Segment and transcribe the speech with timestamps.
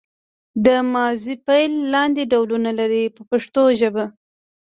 [0.65, 4.05] دا ماضي فعل لاندې ډولونه لري په پښتو ژبه.